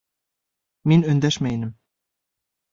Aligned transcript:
Мин 0.93 1.05
өндәшмәй 1.13 1.59
инем. 1.61 1.77